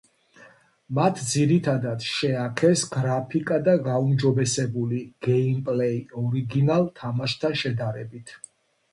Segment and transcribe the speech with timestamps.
[0.99, 8.35] მათ ძირითადად შეაქეს გრაფიკა და გაუმჯობესებული გეიმპლეი ორიგინალ თამაშთან შედარებით.